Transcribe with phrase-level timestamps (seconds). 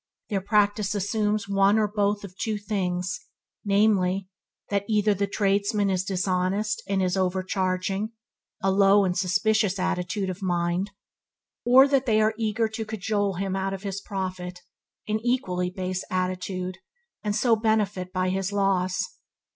[0.31, 3.19] Their practice assumes one or both of two things,
[3.63, 4.27] namely,
[4.71, 8.11] that either the tradesman is dishonest and is overcharging
[8.63, 10.89] (a low, suspicious attitude of mind),
[11.63, 14.61] or that they are eager to cajole him out of his profit
[15.07, 16.79] (an equally base attitude),
[17.23, 19.03] and so benefit by his loss.